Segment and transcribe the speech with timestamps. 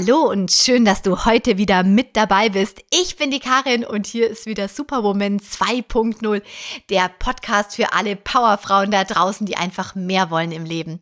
[0.00, 2.84] Hallo und schön, dass du heute wieder mit dabei bist.
[2.92, 6.40] Ich bin die Karin und hier ist wieder Superwoman 2.0,
[6.88, 11.00] der Podcast für alle Powerfrauen da draußen, die einfach mehr wollen im Leben.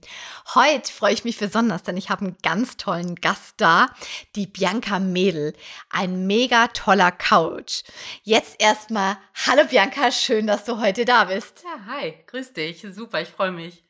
[0.54, 3.88] Heute freue ich mich besonders, denn ich habe einen ganz tollen Gast da,
[4.34, 5.52] die Bianca Mädel,
[5.90, 7.82] ein mega toller Coach.
[8.22, 11.64] Jetzt erstmal, hallo Bianca, schön, dass du heute da bist.
[11.64, 13.82] Ja, hi, grüß dich, super, ich freue mich.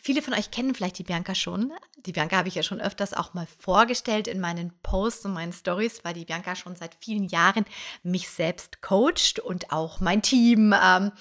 [0.00, 1.72] Viele von euch kennen vielleicht die Bianca schon.
[2.06, 5.52] Die Bianca habe ich ja schon öfters auch mal vorgestellt in meinen Posts und meinen
[5.52, 7.64] Stories, weil die Bianca schon seit vielen Jahren
[8.02, 11.12] mich selbst coacht und auch mein Team, ähm,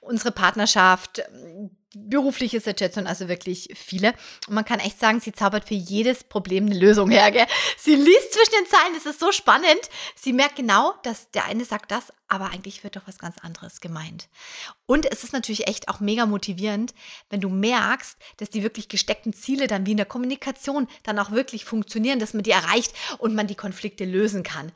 [0.00, 1.22] unsere Partnerschaft,
[1.96, 4.12] berufliche Situation, also wirklich viele.
[4.46, 7.30] Und man kann echt sagen, sie zaubert für jedes Problem eine Lösung her.
[7.30, 7.46] Gell?
[7.78, 9.80] Sie liest zwischen den Zeilen, das ist so spannend.
[10.14, 13.80] Sie merkt genau, dass der eine sagt das, aber eigentlich wird doch was ganz anderes
[13.80, 14.28] gemeint.
[14.84, 16.92] Und es ist natürlich echt auch mega motivierend,
[17.30, 20.25] wenn du merkst, dass die wirklich gesteckten Ziele dann wie in der Kommunikation
[21.02, 24.72] dann auch wirklich funktionieren, dass man die erreicht und man die Konflikte lösen kann.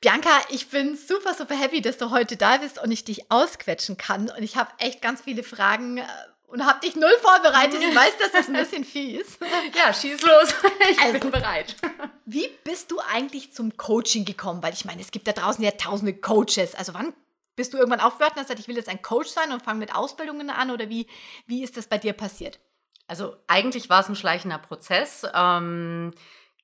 [0.00, 3.96] Bianca, ich bin super, super happy, dass du heute da bist und ich dich ausquetschen
[3.96, 4.30] kann.
[4.30, 6.04] Und ich habe echt ganz viele Fragen äh,
[6.46, 7.80] und habe dich null vorbereitet.
[7.82, 9.38] Ich weiß, dass das ein bisschen fies.
[9.74, 10.54] Ja, schieß los.
[10.90, 11.74] Ich also, bin bereit.
[12.26, 14.62] Wie bist du eigentlich zum Coaching gekommen?
[14.62, 16.74] Weil ich meine, es gibt da draußen ja tausende Coaches.
[16.74, 17.12] Also wann
[17.56, 19.80] bist du irgendwann aufgehört und hast gesagt, ich will jetzt ein Coach sein und fange
[19.80, 20.70] mit Ausbildungen an?
[20.70, 21.06] Oder wie,
[21.46, 22.58] wie ist das bei dir passiert?
[23.06, 25.26] Also eigentlich war es ein schleichender Prozess.
[25.34, 26.12] Ähm,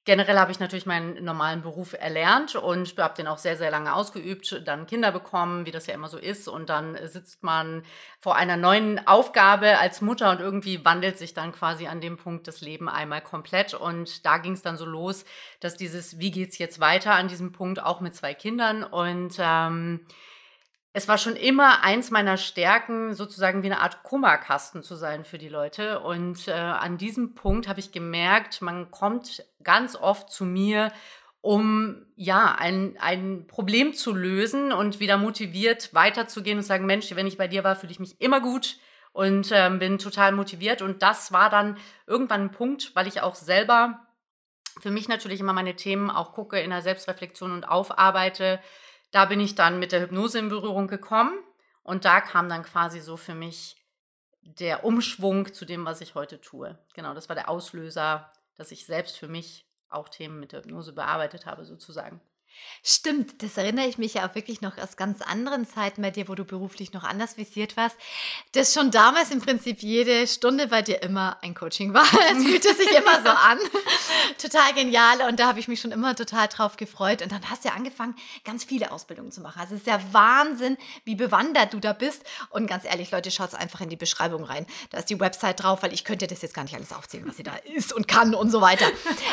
[0.07, 3.95] Generell habe ich natürlich meinen normalen Beruf erlernt und habe den auch sehr, sehr lange
[3.95, 6.49] ausgeübt, dann Kinder bekommen, wie das ja immer so ist.
[6.49, 7.83] Und dann sitzt man
[8.19, 12.49] vor einer neuen Aufgabe als Mutter und irgendwie wandelt sich dann quasi an dem Punkt
[12.49, 13.75] das Leben einmal komplett.
[13.75, 15.27] Und da ging es dann so los,
[15.61, 18.85] dass dieses, wie geht es jetzt weiter an diesem Punkt, auch mit zwei Kindern.
[18.85, 20.07] Und ähm,
[20.93, 25.39] es war schon immer eins meiner Stärken, sozusagen wie eine Art Kummerkasten zu sein für
[25.39, 26.01] die Leute.
[26.01, 30.93] Und äh, an diesem Punkt habe ich gemerkt, man kommt ganz oft zu mir,
[31.43, 37.27] um ja ein, ein Problem zu lösen und wieder motiviert weiterzugehen und sagen, Mensch, wenn
[37.27, 38.77] ich bei dir war, fühle ich mich immer gut
[39.13, 40.83] und äh, bin total motiviert.
[40.83, 44.07] Und das war dann irgendwann ein Punkt, weil ich auch selber
[44.81, 48.61] für mich natürlich immer meine Themen auch gucke in der Selbstreflexion und aufarbeite
[49.11, 51.39] da bin ich dann mit der Hypnose in Berührung gekommen
[51.83, 53.77] und da kam dann quasi so für mich
[54.43, 56.79] der Umschwung zu dem, was ich heute tue.
[56.95, 60.93] Genau, das war der Auslöser, dass ich selbst für mich auch Themen mit der Hypnose
[60.93, 62.21] bearbeitet habe, sozusagen.
[62.83, 66.29] Stimmt, das erinnere ich mich ja auch wirklich noch aus ganz anderen Zeiten bei dir,
[66.29, 67.95] wo du beruflich noch anders visiert warst,
[68.53, 72.05] dass schon damals im Prinzip jede Stunde bei dir immer ein Coaching war.
[72.31, 73.59] Es fühlte sich immer so an.
[74.39, 77.23] total genial und da habe ich mich schon immer total drauf gefreut.
[77.23, 79.61] Und dann hast du ja angefangen, ganz viele Ausbildungen zu machen.
[79.61, 82.23] Also es ist ja Wahnsinn, wie bewandert du da bist.
[82.49, 84.65] Und ganz ehrlich, Leute, schaut einfach in die Beschreibung rein.
[84.91, 87.37] Da ist die Website drauf, weil ich könnte das jetzt gar nicht alles aufzählen, was
[87.37, 88.87] sie da ist und kann und so weiter.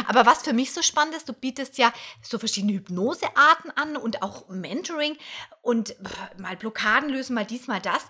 [0.07, 3.97] Aber was für mich so spannend ist, du bietest ja so verschiedene Hypnose Hypnosearten an
[3.97, 5.17] und auch Mentoring
[5.61, 5.95] und
[6.37, 8.05] mal Blockaden lösen, mal dies, mal das.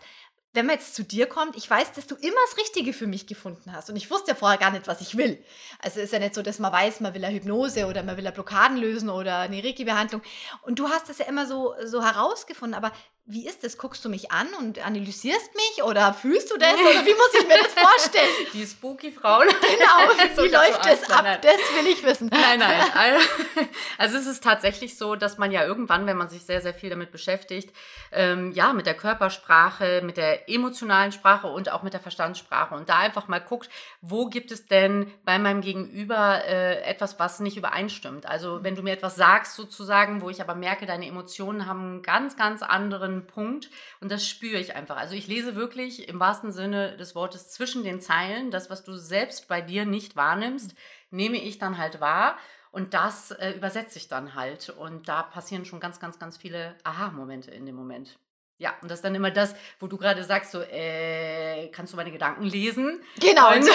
[0.54, 3.28] Wenn man jetzt zu dir kommt, ich weiß, dass du immer das Richtige für mich
[3.28, 3.90] gefunden hast.
[3.90, 5.44] Und ich wusste ja vorher gar nicht, was ich will.
[5.80, 8.18] Also es ist ja nicht so, dass man weiß, man will eine Hypnose oder man
[8.18, 10.24] will eine Blockaden lösen oder eine Reiki-Behandlung.
[10.64, 12.76] Und du hast das ja immer so, so herausgefunden.
[12.76, 12.92] Aber
[13.30, 13.78] wie ist das?
[13.78, 16.76] Guckst du mich an und analysierst mich oder fühlst du das?
[16.76, 18.30] Oder wie muss ich mir das vorstellen?
[18.54, 19.48] Die spooky Frauen.
[19.50, 21.24] Genau, so wie läuft das ab?
[21.24, 21.40] Nein.
[21.42, 22.30] Das will ich wissen.
[22.32, 22.82] Nein, nein.
[23.98, 26.90] Also es ist tatsächlich so, dass man ja irgendwann, wenn man sich sehr, sehr viel
[26.90, 27.76] damit beschäftigt,
[28.12, 32.88] ähm, ja, mit der Körpersprache, mit der emotionalen Sprache und auch mit der Verstandssprache und
[32.88, 33.70] da einfach mal guckt,
[34.02, 38.26] wo gibt es denn bei meinem Gegenüber äh, etwas, was nicht übereinstimmt.
[38.26, 42.02] Also wenn du mir etwas sagst sozusagen, wo ich aber merke, deine Emotionen haben einen
[42.04, 43.70] ganz, ganz anderen Punkt
[44.02, 44.98] und das spüre ich einfach.
[44.98, 48.94] Also ich lese wirklich im wahrsten Sinne des Wortes zwischen den Zeilen, das, was du
[48.94, 50.76] selbst bei dir nicht wahrnimmst,
[51.10, 52.38] nehme ich dann halt wahr
[52.72, 56.76] und das äh, übersetze ich dann halt und da passieren schon ganz, ganz, ganz viele
[56.84, 58.20] Aha-Momente in dem Moment.
[58.60, 61.98] Ja, und das ist dann immer das, wo du gerade sagst, so, äh, kannst du
[61.98, 63.04] meine Gedanken lesen?
[63.20, 63.54] Genau.
[63.54, 63.72] Und, so,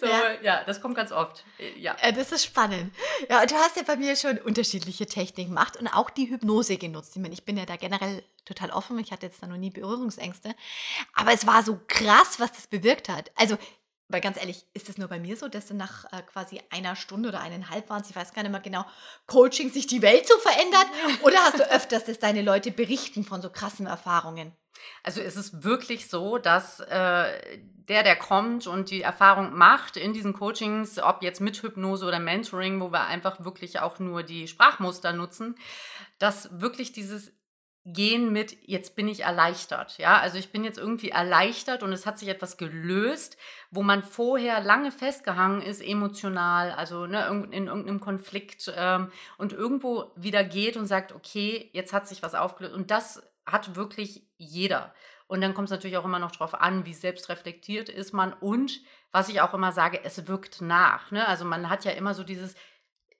[0.00, 0.40] so, ja.
[0.40, 0.64] ja.
[0.64, 1.44] das kommt ganz oft.
[1.58, 1.96] Äh, ja.
[2.00, 2.12] ja.
[2.12, 2.94] Das ist spannend.
[3.28, 6.76] Ja, und du hast ja bei mir schon unterschiedliche Techniken gemacht und auch die Hypnose
[6.76, 7.16] genutzt.
[7.16, 8.98] Ich meine, ich bin ja da generell total offen.
[9.00, 10.54] Ich hatte jetzt da noch nie Berührungsängste.
[11.14, 13.32] Aber es war so krass, was das bewirkt hat.
[13.34, 13.58] Also
[14.08, 16.94] weil ganz ehrlich, ist es nur bei mir so, dass dann nach äh, quasi einer
[16.94, 18.84] Stunde oder eineinhalb waren, ich weiß gar nicht mehr genau,
[19.26, 20.86] Coaching sich die Welt so verändert?
[21.22, 24.52] Oder hast du öfters, dass deine Leute berichten von so krassen Erfahrungen?
[25.02, 27.58] Also ist es wirklich so, dass äh,
[27.88, 32.18] der, der kommt und die Erfahrung macht in diesen Coachings, ob jetzt mit Hypnose oder
[32.18, 35.56] Mentoring, wo wir einfach wirklich auch nur die Sprachmuster nutzen,
[36.18, 37.32] dass wirklich dieses
[37.88, 39.96] gehen mit, jetzt bin ich erleichtert.
[39.98, 43.36] Ja, also ich bin jetzt irgendwie erleichtert und es hat sich etwas gelöst,
[43.70, 50.10] wo man vorher lange festgehangen ist, emotional, also ne, in irgendeinem Konflikt ähm, und irgendwo
[50.16, 52.74] wieder geht und sagt, okay, jetzt hat sich was aufgelöst.
[52.74, 54.92] Und das hat wirklich jeder.
[55.28, 58.80] Und dann kommt es natürlich auch immer noch darauf an, wie selbstreflektiert ist man und
[59.12, 61.12] was ich auch immer sage, es wirkt nach.
[61.12, 61.26] Ne?
[61.26, 62.56] Also man hat ja immer so dieses,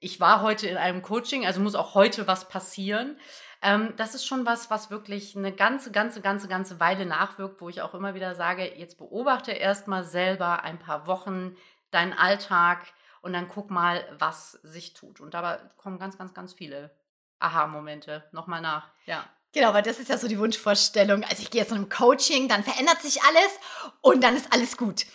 [0.00, 3.16] ich war heute in einem Coaching, also muss auch heute was passieren.
[3.62, 7.68] Ähm, das ist schon was, was wirklich eine ganze, ganze, ganze, ganze Weile nachwirkt, wo
[7.68, 11.56] ich auch immer wieder sage, jetzt beobachte erstmal selber ein paar Wochen
[11.90, 12.86] deinen Alltag
[13.22, 15.20] und dann guck mal, was sich tut.
[15.20, 16.90] Und dabei kommen ganz, ganz, ganz viele
[17.38, 18.88] Aha-Momente nochmal nach.
[19.06, 19.24] Ja.
[19.52, 21.24] Genau, weil das ist ja so die Wunschvorstellung.
[21.24, 23.58] Also ich gehe jetzt zu einem Coaching, dann verändert sich alles
[24.02, 25.06] und dann ist alles gut.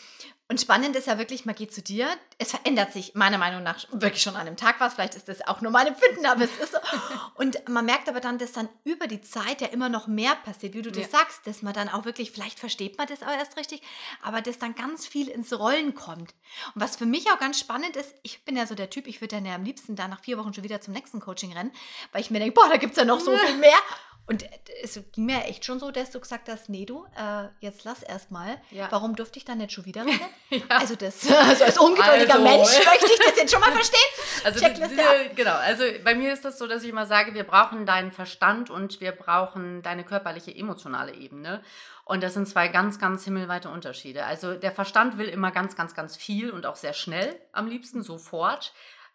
[0.52, 3.86] Und spannend ist ja wirklich, man geht zu dir, es verändert sich meiner Meinung nach
[3.94, 6.52] wirklich schon an einem Tag was, vielleicht ist das auch nur mein Empfinden, aber es
[6.58, 6.78] ist so.
[7.36, 10.74] Und man merkt aber dann, dass dann über die Zeit ja immer noch mehr passiert,
[10.74, 11.20] wie du das ja.
[11.20, 13.82] sagst, dass man dann auch wirklich, vielleicht versteht man das auch erst richtig,
[14.22, 16.34] aber dass dann ganz viel ins Rollen kommt.
[16.76, 19.22] Und was für mich auch ganz spannend ist, ich bin ja so der Typ, ich
[19.22, 21.72] würde dann ja am liebsten da nach vier Wochen schon wieder zum nächsten Coaching rennen,
[22.12, 23.80] weil ich mir denke, boah, da gibt es ja noch so viel mehr.
[24.28, 24.46] Und
[24.82, 28.02] es ging mir echt schon so, dass du gesagt hast, nee, du, äh, jetzt lass
[28.02, 28.62] erst mal.
[28.70, 28.88] Ja.
[28.90, 30.20] Warum durfte ich dann nicht schon wieder rennen?
[30.50, 30.62] ja.
[30.70, 32.44] Also das, also als ungeduldiger also.
[32.44, 34.00] Mensch möchte ich das jetzt schon mal verstehen.
[34.44, 37.44] Also Checkliste diese, genau, also bei mir ist das so, dass ich immer sage, wir
[37.44, 41.62] brauchen deinen Verstand und wir brauchen deine körperliche, emotionale Ebene.
[42.06, 44.26] Und das sind zwei ganz, ganz himmelweite Unterschiede.
[44.26, 48.02] Also der Verstand will immer ganz, ganz, ganz viel und auch sehr schnell am liebsten,
[48.02, 48.74] sofort.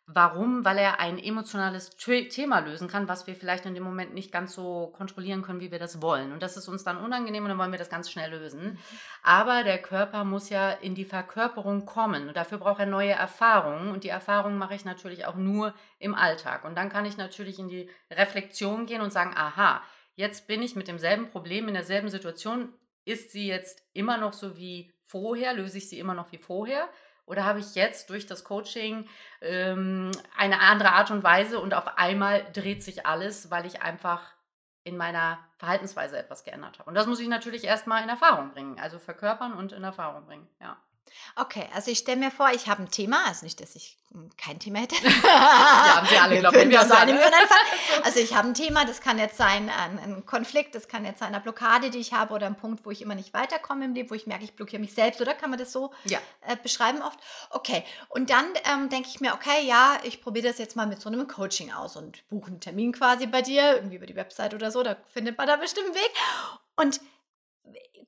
[0.08, 0.64] Warum?
[0.64, 4.54] Weil er ein emotionales Thema lösen kann, was wir vielleicht in dem Moment nicht ganz
[4.54, 6.32] so kontrollieren können, wie wir das wollen.
[6.32, 8.62] Und das ist uns dann unangenehm und dann wollen wir das ganz schnell lösen.
[8.62, 8.78] Mhm.
[9.24, 13.88] Aber der Körper muss ja in die Verkörperung kommen und dafür braucht er neue Erfahrungen.
[13.88, 16.64] Und die Erfahrungen mache ich natürlich auch nur im Alltag.
[16.64, 19.82] Und dann kann ich natürlich in die Reflexion gehen und sagen, aha,
[20.14, 22.72] jetzt bin ich mit demselben Problem in derselben Situation.
[23.04, 25.52] Ist sie jetzt immer noch so wie vorher?
[25.52, 26.88] Löse ich sie immer noch wie vorher?
[27.26, 29.08] Oder habe ich jetzt durch das Coaching
[29.40, 34.22] ähm, eine andere Art und Weise und auf einmal dreht sich alles, weil ich einfach
[34.84, 36.88] in meiner Verhaltensweise etwas geändert habe.
[36.88, 40.48] Und das muss ich natürlich erstmal in Erfahrung bringen, also verkörpern und in Erfahrung bringen,
[40.60, 40.76] ja.
[41.36, 44.30] Okay, also ich stelle mir vor, ich habe ein Thema, also nicht, dass ich hm,
[44.36, 44.94] kein Thema hätte.
[45.04, 46.68] ja, haben sie alle, glaube ich.
[46.68, 47.20] Wir haben eine
[48.04, 51.18] Also ich habe ein Thema, das kann jetzt sein ein, ein, Konflikt, das kann jetzt
[51.18, 53.94] sein eine Blockade, die ich habe oder ein Punkt, wo ich immer nicht weiterkomme im
[53.94, 56.18] Leben, wo ich merke, ich blockiere mich selbst, oder kann man das so ja.
[56.46, 57.18] äh, beschreiben oft?
[57.50, 61.00] Okay, und dann ähm, denke ich mir, okay, ja, ich probiere das jetzt mal mit
[61.00, 64.54] so einem Coaching aus und buche einen Termin quasi bei dir, irgendwie über die Website
[64.54, 66.12] oder so, da findet man da bestimmt einen Weg.
[66.76, 67.00] Und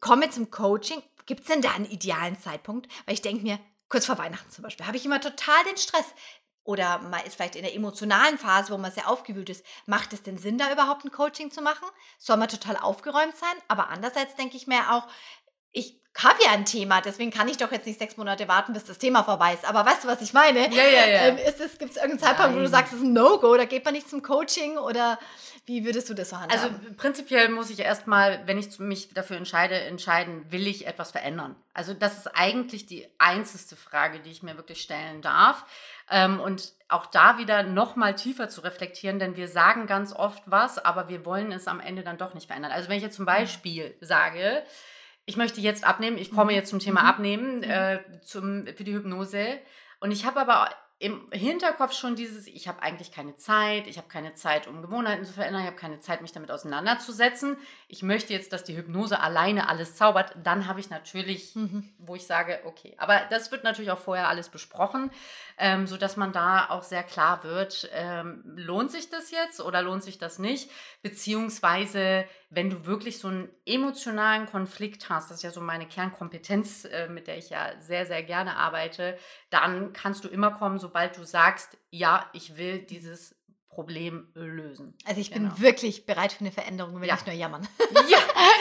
[0.01, 2.89] komme zum Coaching Gibt es denn da einen idealen Zeitpunkt?
[3.05, 3.61] Weil ich denke mir,
[3.91, 6.07] kurz vor Weihnachten zum Beispiel, habe ich immer total den Stress.
[6.65, 9.65] Oder man ist vielleicht in der emotionalen Phase, wo man sehr aufgewühlt ist.
[9.85, 11.87] Macht es denn Sinn, da überhaupt ein Coaching zu machen?
[12.19, 13.55] Soll man total aufgeräumt sein?
[13.69, 15.07] Aber andererseits denke ich mir auch,
[15.71, 18.85] ich habe ja ein Thema, deswegen kann ich doch jetzt nicht sechs Monate warten, bis
[18.85, 19.69] das Thema vorbei ist.
[19.69, 20.73] Aber weißt du, was ich meine?
[20.75, 21.19] Ja, ja, ja.
[21.27, 22.57] Ähm, Gibt es irgendeinen Zeitpunkt, Nein.
[22.57, 25.19] wo du sagst, es ist ein No-Go, da geht man nicht zum Coaching oder
[25.69, 26.75] wie würdest du das so handhaben?
[26.81, 31.57] Also prinzipiell muss ich erstmal, wenn ich mich dafür entscheide, entscheiden, will ich etwas verändern?
[31.75, 35.65] Also das ist eigentlich die einzigste Frage, die ich mir wirklich stellen darf.
[36.11, 40.43] Ähm, und auch da wieder noch mal tiefer zu reflektieren, denn wir sagen ganz oft
[40.47, 42.73] was, aber wir wollen es am Ende dann doch nicht verändern.
[42.73, 44.65] Also wenn ich jetzt zum Beispiel sage,
[45.29, 46.57] ich möchte jetzt abnehmen, ich komme mhm.
[46.57, 47.09] jetzt zum Thema mhm.
[47.09, 47.65] Abnehmen mhm.
[47.65, 49.59] äh, zum, für die Hypnose
[50.01, 50.71] und ich habe aber
[51.01, 55.25] im Hinterkopf schon dieses, ich habe eigentlich keine Zeit, ich habe keine Zeit, um Gewohnheiten
[55.25, 57.57] zu verändern, ich habe keine Zeit, mich damit auseinanderzusetzen.
[57.87, 60.35] Ich möchte jetzt, dass die Hypnose alleine alles zaubert.
[60.43, 61.89] Dann habe ich natürlich, mhm.
[61.99, 62.97] wo ich sage, okay.
[62.99, 65.13] Aber das wird natürlich auch vorher alles besprochen,
[65.59, 70.03] ähm, sodass man da auch sehr klar wird, ähm, lohnt sich das jetzt oder lohnt
[70.03, 70.71] sich das nicht?
[71.03, 76.85] Beziehungsweise, wenn du wirklich so einen emotionalen Konflikt hast, das ist ja so meine Kernkompetenz,
[76.85, 79.19] äh, mit der ich ja sehr, sehr gerne arbeite,
[79.51, 83.38] dann kannst du immer kommen, sobald du sagst, ja, ich will dieses
[83.69, 84.95] Problem lösen.
[85.05, 85.61] Also ich bin genau.
[85.61, 87.17] wirklich bereit für eine Veränderung, wenn ja.
[87.17, 87.69] ich nur jammern.
[87.79, 88.19] Ja, ja,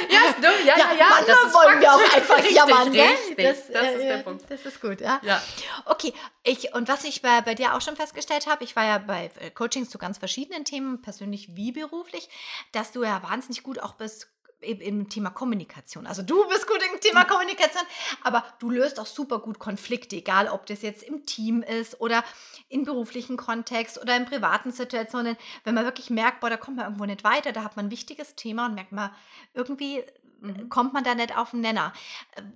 [0.10, 2.90] ja, ja, ja, ja manchmal das wollen wir auch einfach richtig, jammern.
[2.90, 4.46] Richtig, das, das ist der Punkt.
[4.50, 5.20] Das ist gut, ja.
[5.24, 5.42] ja.
[5.86, 8.98] Okay, ich, und was ich bei, bei dir auch schon festgestellt habe, ich war ja
[9.00, 12.30] bei äh, Coachings zu ganz verschiedenen Themen, persönlich wie beruflich,
[12.72, 14.30] dass du ja wahnsinnig gut auch bist,
[14.62, 16.08] im Thema Kommunikation.
[16.08, 17.84] Also du bist gut im Thema Kommunikation,
[18.24, 22.24] aber du löst auch super gut Konflikte, egal ob das jetzt im Team ist oder
[22.70, 25.38] in beruflichen Kontext oder in privaten Situationen.
[25.64, 27.92] Wenn man wirklich merkt, boah, da kommt man irgendwo nicht weiter, da hat man ein
[27.92, 29.12] wichtiges Thema und merkt man,
[29.54, 30.04] irgendwie
[30.40, 30.70] mhm.
[30.70, 31.94] kommt man da nicht auf den Nenner.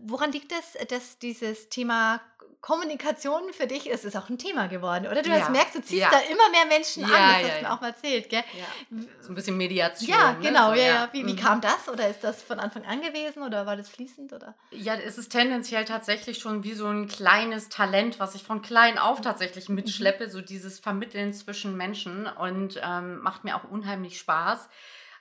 [0.04, 2.22] Woran liegt es, dass dieses Thema
[2.62, 5.24] Kommunikation für dich ist, ist auch ein Thema geworden, oder?
[5.24, 5.40] Du ja.
[5.40, 6.12] hast merkst, du ziehst ja.
[6.12, 8.44] da immer mehr Menschen ja, an, das hast du mir auch mal erzählt, gell?
[9.22, 10.08] So ein bisschen Mediation.
[10.08, 10.76] Ja, genau, ne?
[10.76, 11.10] so, ja, ja.
[11.12, 11.38] Wie, wie mhm.
[11.38, 11.90] kam das?
[11.90, 14.32] Oder ist das von Anfang an gewesen oder war das fließend?
[14.32, 14.54] Oder?
[14.70, 19.00] Ja, es ist tendenziell tatsächlich schon wie so ein kleines Talent, was ich von klein
[19.00, 19.24] auf mhm.
[19.24, 19.76] tatsächlich mhm.
[19.76, 24.70] mitschleppe, so dieses Vermitteln zwischen Menschen und ähm, macht mir auch unheimlich Spaß.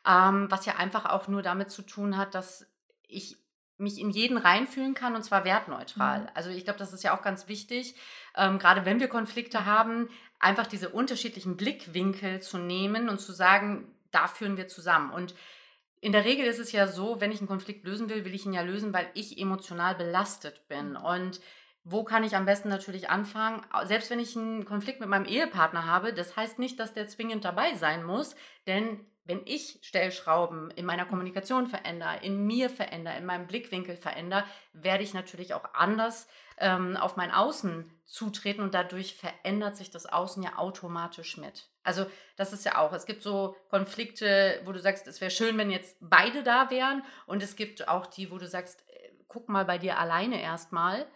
[0.06, 2.66] Ähm, was ja einfach auch nur damit zu tun hat, dass
[3.06, 3.36] ich
[3.80, 6.22] mich in jeden reinfühlen kann und zwar wertneutral.
[6.22, 6.28] Mhm.
[6.34, 7.96] Also ich glaube, das ist ja auch ganz wichtig,
[8.36, 13.94] ähm, gerade wenn wir Konflikte haben, einfach diese unterschiedlichen Blickwinkel zu nehmen und zu sagen,
[14.10, 15.10] da führen wir zusammen.
[15.10, 15.34] Und
[16.00, 18.46] in der Regel ist es ja so, wenn ich einen Konflikt lösen will, will ich
[18.46, 20.90] ihn ja lösen, weil ich emotional belastet bin.
[20.90, 20.96] Mhm.
[20.96, 21.40] Und
[21.82, 23.62] wo kann ich am besten natürlich anfangen?
[23.84, 27.44] Selbst wenn ich einen Konflikt mit meinem Ehepartner habe, das heißt nicht, dass der zwingend
[27.44, 33.26] dabei sein muss, denn wenn ich Stellschrauben in meiner Kommunikation verändere, in mir verändere, in
[33.26, 36.26] meinem Blickwinkel verändere, werde ich natürlich auch anders
[36.58, 41.68] ähm, auf mein Außen zutreten und dadurch verändert sich das Außen ja automatisch mit.
[41.82, 45.56] Also das ist ja auch, es gibt so Konflikte, wo du sagst, es wäre schön,
[45.58, 49.48] wenn jetzt beide da wären und es gibt auch die, wo du sagst, äh, guck
[49.48, 51.06] mal bei dir alleine erstmal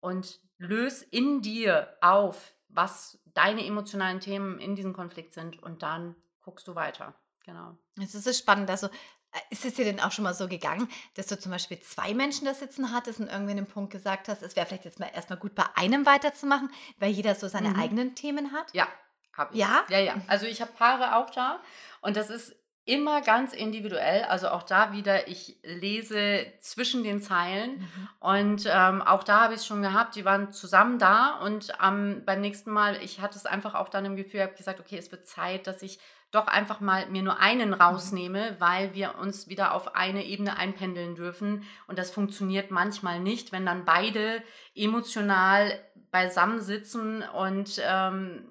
[0.00, 6.16] und löse in dir auf, was deine emotionalen Themen in diesem Konflikt sind und dann
[6.40, 7.14] guckst du weiter.
[7.44, 7.76] Genau.
[8.02, 8.70] Es ist so spannend.
[8.70, 8.88] Also,
[9.32, 12.14] äh, ist es dir denn auch schon mal so gegangen, dass du zum Beispiel zwei
[12.14, 15.10] Menschen da sitzen hattest und irgendwie einen Punkt gesagt hast, es wäre vielleicht jetzt mal
[15.14, 17.80] erstmal gut, bei einem weiterzumachen, weil jeder so seine mhm.
[17.80, 18.72] eigenen Themen hat?
[18.74, 18.88] Ja,
[19.32, 19.60] habe ich.
[19.60, 19.84] Ja?
[19.88, 20.14] Ja, ja.
[20.26, 21.60] Also ich habe Paare auch da
[22.00, 24.24] und das ist immer ganz individuell.
[24.24, 27.78] Also auch da wieder, ich lese zwischen den Zeilen.
[27.78, 28.08] Mhm.
[28.18, 32.22] Und ähm, auch da habe ich es schon gehabt, die waren zusammen da und ähm,
[32.24, 35.12] beim nächsten Mal, ich hatte es einfach auch dann im Gefühl, habe gesagt, okay, es
[35.12, 37.74] wird Zeit, dass ich doch einfach mal mir nur einen mhm.
[37.74, 41.64] rausnehme, weil wir uns wieder auf eine Ebene einpendeln dürfen.
[41.86, 44.42] Und das funktioniert manchmal nicht, wenn dann beide
[44.74, 45.72] emotional
[46.10, 48.44] beisammen sitzen und ähm,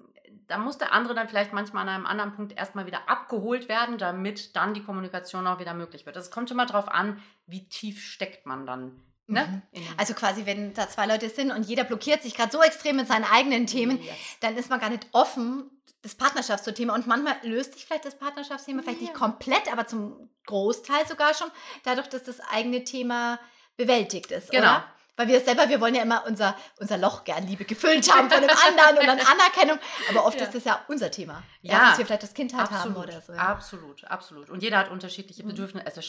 [0.50, 4.00] da muss der andere dann vielleicht manchmal an einem anderen Punkt erstmal wieder abgeholt werden,
[4.00, 6.16] damit dann die Kommunikation auch wieder möglich wird.
[6.16, 9.00] Es kommt immer darauf an, wie tief steckt man dann.
[9.30, 9.62] Ne?
[9.72, 9.82] Mhm.
[9.98, 13.08] Also quasi, wenn da zwei Leute sind und jeder blockiert sich gerade so extrem mit
[13.08, 14.16] seinen eigenen Themen, yes.
[14.40, 15.70] dann ist man gar nicht offen
[16.02, 19.08] das Partnerschaftsthema und manchmal löst sich vielleicht das Partnerschaftsthema vielleicht ja.
[19.08, 21.50] nicht komplett, aber zum Großteil sogar schon,
[21.84, 23.40] dadurch, dass das eigene Thema
[23.76, 24.52] bewältigt ist.
[24.52, 24.64] Genau.
[24.64, 24.86] Oder?
[25.18, 28.40] Weil wir selber, wir wollen ja immer unser, unser Loch gern Liebe gefüllt haben von
[28.40, 29.78] dem anderen und dann Anerkennung.
[30.10, 30.46] Aber oft ja.
[30.46, 31.44] ist das ja unser Thema.
[31.62, 33.34] Ja, ja dass wir vielleicht das Kind halt absolut, haben oder so.
[33.34, 33.40] Ja.
[33.40, 34.50] Absolut, absolut.
[34.50, 35.50] Und jeder hat unterschiedliche mhm.
[35.50, 35.86] Bedürfnisse.
[35.86, 36.02] Also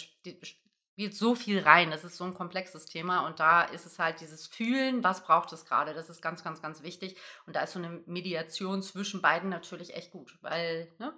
[0.93, 1.91] spielt so viel rein.
[1.91, 5.53] Das ist so ein komplexes Thema und da ist es halt dieses Fühlen, was braucht
[5.53, 5.95] es gerade.
[5.95, 7.17] Das ist ganz, ganz, ganz wichtig.
[7.47, 11.15] Und da ist so eine Mediation zwischen beiden natürlich echt gut, weil, ne?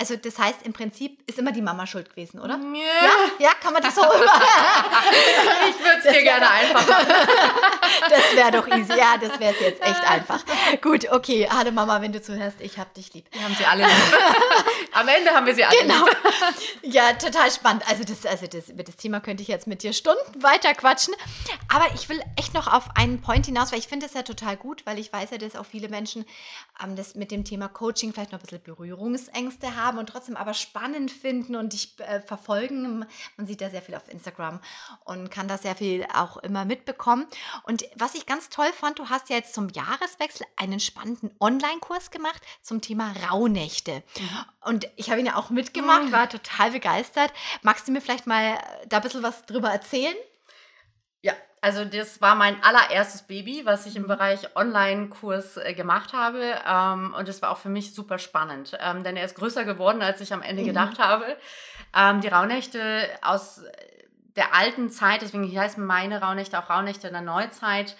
[0.00, 2.54] Also das heißt, im Prinzip ist immer die Mama schuld gewesen, oder?
[2.54, 4.30] Ja, ja, ja kann man das so rüber?
[5.68, 7.06] ich würde es dir gerne einfach machen.
[8.08, 8.96] das wäre doch easy.
[8.96, 10.44] Ja, das wäre jetzt echt einfach.
[10.80, 11.48] Gut, okay.
[11.50, 13.26] Hallo Mama, wenn du zuhörst, ich hab dich lieb.
[13.32, 13.92] Wir haben sie alle lieb.
[14.92, 16.04] Am Ende haben wir sie alle genau.
[16.04, 16.94] lieb.
[16.94, 17.82] Ja, total spannend.
[17.88, 21.14] Also, das, also das, über das Thema könnte ich jetzt mit dir Stunden weiter quatschen.
[21.74, 24.56] Aber ich will echt noch auf einen Point hinaus, weil ich finde es ja total
[24.56, 26.24] gut, weil ich weiß ja, dass auch viele Menschen
[26.82, 30.36] ähm, das mit dem Thema Coaching vielleicht noch ein bisschen Berührungsängste haben haben und trotzdem
[30.36, 33.06] aber spannend finden und dich äh, verfolgen.
[33.36, 34.60] Man sieht da sehr viel auf Instagram
[35.04, 37.26] und kann da sehr viel auch immer mitbekommen.
[37.64, 42.10] Und was ich ganz toll fand, du hast ja jetzt zum Jahreswechsel einen spannenden Online-Kurs
[42.10, 44.02] gemacht zum Thema Rauhnächte.
[44.18, 44.28] Mhm.
[44.64, 46.12] Und ich habe ihn ja auch mitgemacht, mhm.
[46.12, 47.32] war total begeistert.
[47.62, 50.16] Magst du mir vielleicht mal da ein bisschen was drüber erzählen?
[51.22, 54.08] Ja, also das war mein allererstes Baby, was ich im mhm.
[54.08, 56.54] Bereich Online-Kurs äh, gemacht habe.
[56.66, 60.02] Ähm, und das war auch für mich super spannend, ähm, denn er ist größer geworden,
[60.02, 60.68] als ich am Ende mhm.
[60.68, 61.36] gedacht habe.
[61.96, 63.62] Ähm, die Rauhnächte aus
[64.36, 67.96] der alten Zeit, deswegen heißen meine Rauhnächte auch Rauhnächte in der Neuzeit,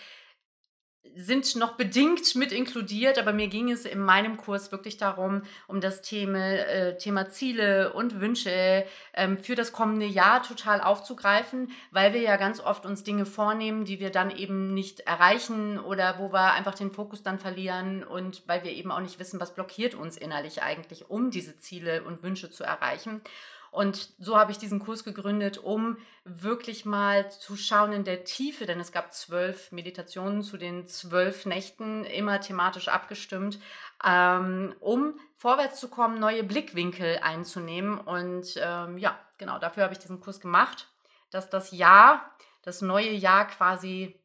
[1.17, 5.81] sind noch bedingt mit inkludiert, aber mir ging es in meinem Kurs wirklich darum, um
[5.81, 8.85] das Thema, äh, Thema Ziele und Wünsche
[9.15, 13.85] ähm, für das kommende Jahr total aufzugreifen, weil wir ja ganz oft uns Dinge vornehmen,
[13.85, 18.43] die wir dann eben nicht erreichen oder wo wir einfach den Fokus dann verlieren und
[18.47, 22.23] weil wir eben auch nicht wissen, was blockiert uns innerlich eigentlich, um diese Ziele und
[22.23, 23.21] Wünsche zu erreichen.
[23.71, 28.67] Und so habe ich diesen Kurs gegründet, um wirklich mal zu schauen in der Tiefe,
[28.67, 33.59] denn es gab zwölf Meditationen zu den zwölf Nächten, immer thematisch abgestimmt,
[34.05, 37.99] ähm, um vorwärts zu kommen, neue Blickwinkel einzunehmen.
[37.99, 40.89] Und ähm, ja, genau, dafür habe ich diesen Kurs gemacht,
[41.31, 42.31] dass das Jahr,
[42.63, 44.19] das neue Jahr quasi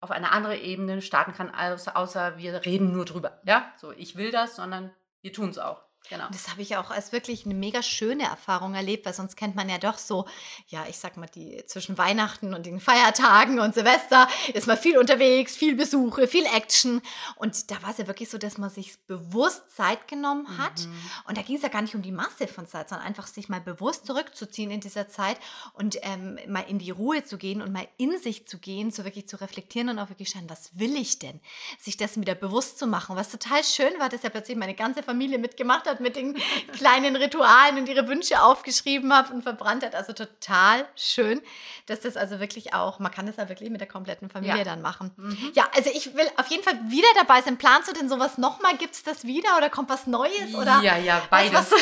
[0.00, 3.40] auf eine andere Ebene starten kann, außer, außer wir reden nur drüber.
[3.44, 4.90] Ja, so ich will das, sondern
[5.20, 5.89] wir tun es auch.
[6.08, 6.26] Genau.
[6.26, 9.54] Und das habe ich auch als wirklich eine mega schöne Erfahrung erlebt, weil sonst kennt
[9.54, 10.26] man ja doch so,
[10.68, 14.98] ja, ich sag mal, die zwischen Weihnachten und den Feiertagen und Silvester ist man viel
[14.98, 17.00] unterwegs, viel Besuche, viel Action.
[17.36, 20.80] Und da war es ja wirklich so, dass man sich bewusst Zeit genommen hat.
[20.80, 21.10] Mhm.
[21.28, 23.48] Und da ging es ja gar nicht um die Masse von Zeit, sondern einfach sich
[23.48, 25.38] mal bewusst zurückzuziehen in dieser Zeit
[25.74, 29.04] und ähm, mal in die Ruhe zu gehen und mal in sich zu gehen, so
[29.04, 31.40] wirklich zu reflektieren und auch wirklich schauen, was will ich denn?
[31.78, 33.16] Sich das wieder bewusst zu machen.
[33.16, 36.36] Was total schön war, dass ja plötzlich meine ganze Familie mitgemacht hat mit den
[36.76, 39.96] kleinen Ritualen und ihre Wünsche aufgeschrieben hat und verbrannt hat.
[39.96, 41.40] Also total schön,
[41.86, 44.64] dass das also wirklich auch, man kann das ja wirklich mit der kompletten Familie Ja.
[44.64, 45.10] dann machen.
[45.16, 45.50] Mhm.
[45.54, 47.56] Ja, also ich will auf jeden Fall wieder dabei sein.
[47.58, 48.76] Planst du denn sowas nochmal?
[48.76, 50.54] Gibt es das wieder oder kommt was Neues?
[50.54, 51.52] Oder ja, ja, beides.
[51.52, 51.80] Was, was,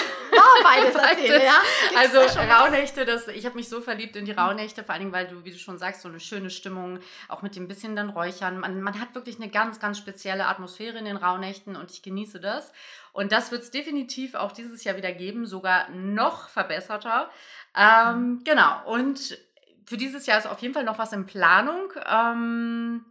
[0.62, 1.60] beides erzähle, ja?
[1.88, 2.60] Gibt's Also da?
[2.60, 5.44] Rauhnächte, das, ich habe mich so verliebt in die Rauhnächte, vor allen Dingen, weil du,
[5.44, 8.58] wie du schon sagst, so eine schöne Stimmung, auch mit dem bisschen dann Räuchern.
[8.58, 12.40] Man, man hat wirklich eine ganz, ganz spezielle Atmosphäre in den Rauhnächten und ich genieße
[12.40, 12.72] das.
[13.12, 17.30] Und das wird es definitiv auch dieses Jahr wieder geben, sogar noch verbesserter.
[17.76, 18.82] Ähm, genau.
[18.86, 19.38] Und
[19.86, 21.92] für dieses Jahr ist auf jeden Fall noch was in Planung.
[22.06, 23.04] Ähm,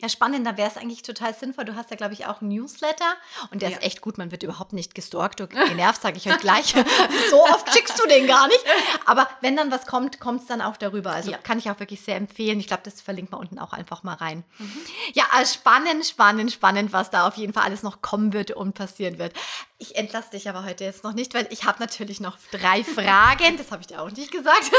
[0.00, 1.64] Ja, spannend, da wäre es eigentlich total sinnvoll.
[1.64, 3.04] Du hast ja, glaube ich, auch einen Newsletter
[3.50, 3.76] und der Ja.
[3.76, 4.18] ist echt gut.
[4.18, 6.74] Man wird überhaupt nicht gestalkt oder genervt, sage ich euch gleich.
[7.30, 8.64] so oft schickst du den gar nicht.
[9.06, 11.12] Aber wenn dann was kommt, kommt es dann auch darüber.
[11.12, 11.38] Also Ja.
[11.38, 12.58] kann ich auch wirklich sehr empfehlen.
[12.60, 14.44] Ich glaube, das verlinkt man unten auch einfach mal rein.
[14.58, 14.72] Mhm.
[15.14, 18.74] Ja, also spannend, spannend, spannend, was da auf jeden Fall alles noch kommen wird und
[18.74, 19.32] passieren wird.
[19.80, 23.56] Ich entlasse dich aber heute jetzt noch nicht, weil ich habe natürlich noch drei Fragen.
[23.56, 24.70] Das habe ich dir auch nicht gesagt.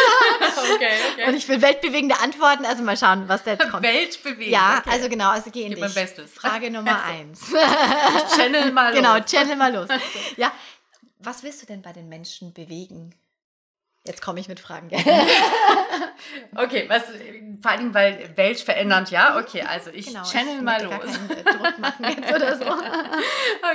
[0.76, 2.66] okay, Und ich will weltbewegende Antworten.
[2.66, 3.84] Also mal schauen, was da jetzt kommt.
[3.84, 4.48] Weltbewegend.
[4.52, 4.98] Ja, okay.
[4.98, 5.96] also genau, also geh in Gib mein dich.
[5.96, 6.34] Bestes.
[6.34, 7.52] Frage Nummer eins.
[8.36, 9.26] Channel mal genau, los.
[9.26, 9.88] channel mal los.
[10.38, 10.52] Ja,
[11.20, 13.14] was willst du denn bei den Menschen bewegen?
[14.06, 14.90] Jetzt komme ich mit Fragen.
[16.56, 17.04] Okay, was,
[17.62, 19.38] vor allem, weil Welt verändernd, ja?
[19.38, 20.94] Okay, also ich Genau, channel ich mal los.
[21.30, 22.66] äh, Druck machen jetzt oder so.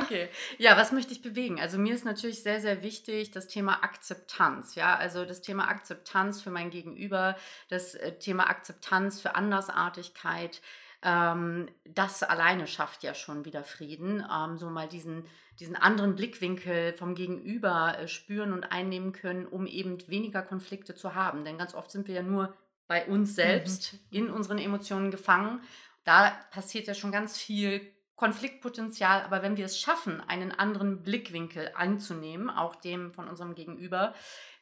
[0.00, 0.28] Okay.
[0.58, 1.60] Ja, was möchte ich bewegen?
[1.60, 4.74] Also mir ist natürlich sehr, sehr wichtig das Thema Akzeptanz.
[4.74, 7.36] Ja, also das Thema Akzeptanz für mein Gegenüber,
[7.68, 10.60] das äh, Thema Akzeptanz für Andersartigkeit.
[11.04, 14.24] Ähm, das alleine schafft ja schon wieder Frieden.
[14.32, 15.26] Ähm, so mal diesen,
[15.60, 21.14] diesen anderen Blickwinkel vom Gegenüber äh, spüren und einnehmen können, um eben weniger Konflikte zu
[21.14, 21.44] haben.
[21.44, 22.54] Denn ganz oft sind wir ja nur
[22.88, 25.60] bei uns selbst in unseren Emotionen gefangen.
[26.04, 31.72] Da passiert ja schon ganz viel Konfliktpotenzial, aber wenn wir es schaffen, einen anderen Blickwinkel
[31.74, 34.14] anzunehmen, auch dem von unserem Gegenüber,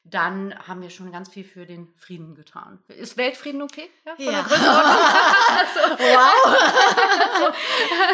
[0.04, 2.80] dann haben wir schon ganz viel für den Frieden getan.
[2.88, 3.88] Ist Weltfrieden okay?
[4.04, 4.16] Ja.
[4.16, 4.42] von der Ja.
[4.42, 4.96] Größenordnung?
[5.98, 7.54] Wow.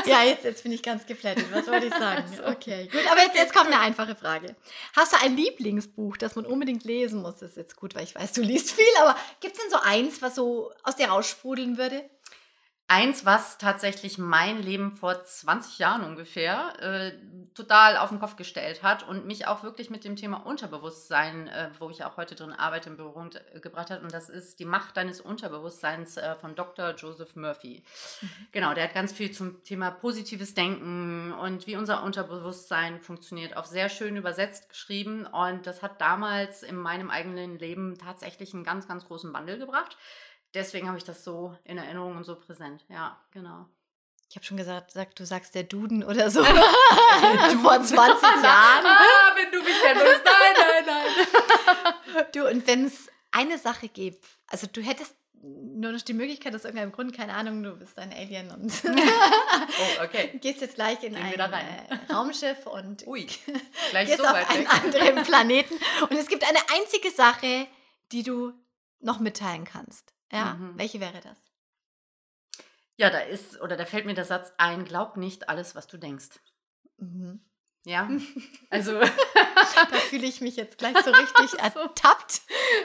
[0.07, 1.47] ja, jetzt, jetzt bin ich ganz geflattet.
[1.51, 2.25] Was wollte ich sagen?
[2.47, 3.01] Okay, gut.
[3.11, 4.55] Aber jetzt, jetzt kommt eine einfache Frage.
[4.95, 7.37] Hast du ein Lieblingsbuch, das man unbedingt lesen muss?
[7.37, 9.79] Das ist jetzt gut, weil ich weiß, du liest viel, aber gibt es denn so
[9.83, 12.09] eins, was so aus dir raussprudeln würde?
[12.91, 17.13] Eins, was tatsächlich mein Leben vor 20 Jahren ungefähr äh,
[17.53, 21.69] total auf den Kopf gestellt hat und mich auch wirklich mit dem Thema Unterbewusstsein, äh,
[21.79, 24.03] wo ich auch heute drin arbeite, in Berührung äh, gebracht hat.
[24.03, 26.95] Und das ist die Macht deines Unterbewusstseins äh, von Dr.
[26.95, 27.83] Joseph Murphy.
[28.53, 33.67] Genau, der hat ganz viel zum Thema positives Denken und wie unser Unterbewusstsein funktioniert, auf
[33.67, 35.27] sehr schön übersetzt geschrieben.
[35.27, 39.99] Und das hat damals in meinem eigenen Leben tatsächlich einen ganz, ganz großen Wandel gebracht
[40.55, 42.85] deswegen habe ich das so in Erinnerung und so präsent.
[42.89, 43.67] Ja, genau.
[44.31, 46.45] Ich habe schon gesagt, sag, du sagst der Duden oder so.
[47.63, 48.87] Vor 20 Jahren.
[48.87, 50.05] Ah, wenn du mich kennst.
[50.05, 52.25] Nein, nein, nein.
[52.33, 56.65] Du, und wenn es eine Sache gibt, also du hättest nur noch die Möglichkeit, aus
[56.65, 60.37] irgendeinem Grund, keine Ahnung, du bist ein Alien und Oh, okay.
[60.41, 63.27] gehst jetzt gleich in Gehen ein äh, Raumschiff und Ui,
[63.91, 64.73] gleich gehst so auf weit einen weg.
[65.05, 65.75] anderen Planeten.
[66.11, 67.67] Und es gibt eine einzige Sache,
[68.11, 68.53] die du
[69.01, 70.13] noch mitteilen kannst.
[70.33, 70.79] Ja, Mhm.
[70.79, 71.39] welche wäre das?
[72.97, 75.99] Ja, da ist, oder da fällt mir der Satz ein, glaub nicht alles, was du
[75.99, 76.31] denkst.
[76.97, 77.41] Mhm.
[77.87, 78.09] Ja,
[78.71, 82.43] also Da fühle ich mich jetzt gleich so richtig ertappt.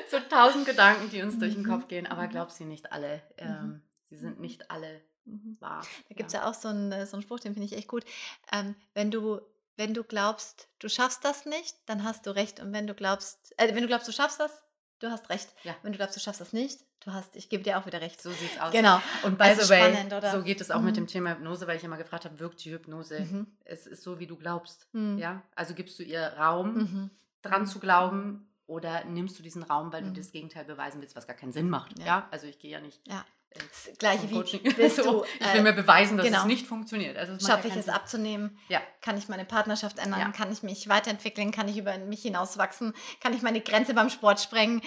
[0.10, 1.68] so tausend Gedanken, die uns durch den Mhm.
[1.70, 2.30] Kopf gehen, aber Mhm.
[2.30, 3.22] glaub sie nicht alle.
[3.38, 5.58] Ähm, Sie sind nicht alle Mhm.
[5.60, 5.82] wahr.
[6.10, 6.48] Da gibt es ja.
[6.48, 8.06] auch so einen, äh, so einen Spruch, den finde ich echt gut.
[8.52, 9.42] Ähm, wenn, du,
[9.78, 12.60] wenn du glaubst, du schaffst das nicht, dann hast du recht.
[12.60, 14.63] Und wenn du glaubst, äh, wenn du glaubst, du schaffst das,
[15.04, 15.50] du hast recht.
[15.64, 15.76] Ja.
[15.84, 18.22] Wenn du glaubst, du schaffst das nicht, du hast, ich gebe dir auch wieder recht.
[18.22, 18.72] So sieht's aus.
[18.72, 19.02] Genau.
[19.24, 20.86] Und by Also the way, spannend, so geht es auch Mhm.
[20.86, 23.20] mit dem Thema Hypnose, weil ich immer gefragt habe, wirkt die Hypnose?
[23.20, 23.48] Mhm.
[23.66, 24.88] Es ist so, wie du glaubst.
[24.94, 25.18] Mhm.
[25.18, 27.10] Ja, also gibst du ihr Raum, Mhm.
[27.42, 30.14] dran zu glauben, oder nimmst du diesen Raum, weil Mhm.
[30.14, 32.00] du das Gegenteil beweisen willst, was gar keinen Sinn macht.
[32.00, 32.06] Ja.
[32.06, 33.02] Ja, also ich gehe ja nicht.
[33.08, 33.26] Ja.
[33.54, 34.36] Das Gleiche wie,
[34.78, 36.40] willst So, du, ich will äh, mir beweisen, dass genau.
[36.40, 37.18] es nicht funktioniert.
[37.18, 38.58] Also schaffe ich es abzunehmen?
[38.68, 38.82] Ja.
[39.02, 40.20] Kann ich meine Partnerschaft ändern?
[40.20, 40.32] Ja.
[40.32, 41.52] Kann ich mich weiterentwickeln?
[41.52, 42.94] Kann ich über mich hinauswachsen?
[43.22, 44.82] Kann ich meine Grenze beim Sport sprengen?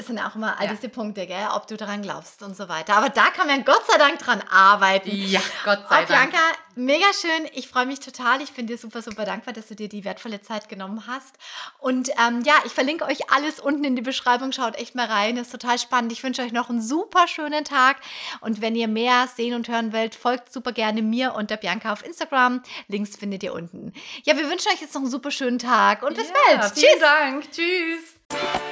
[0.00, 0.72] Es sind auch immer all Ja.
[0.74, 2.94] diese Punkte, gell, ob du daran glaubst und so weiter.
[2.94, 5.10] Aber da kann man Gott sei Dank dran arbeiten.
[5.12, 6.30] Ja, Gott sei Oh, Dank.
[6.30, 6.38] Bianca,
[6.76, 7.48] mega schön.
[7.54, 8.40] Ich freue mich total.
[8.40, 11.34] Ich bin dir super, super dankbar, dass du dir die wertvolle Zeit genommen hast.
[11.78, 14.52] Und ähm, ja, ich verlinke euch alles unten in die Beschreibung.
[14.52, 15.34] Schaut echt mal rein.
[15.34, 16.12] Das ist total spannend.
[16.12, 17.96] Ich wünsche euch noch einen super schönen Tag.
[18.40, 21.92] Und wenn ihr mehr sehen und hören wollt, folgt super gerne mir und der Bianca
[21.92, 22.62] auf Instagram.
[22.86, 23.92] Links findet ihr unten.
[24.22, 26.72] Ja, wir wünschen euch jetzt noch einen super schönen Tag und bis Ja, bald.
[26.78, 27.00] Vielen Tschüss.
[27.00, 27.50] Dank.
[27.50, 28.67] Tschüss.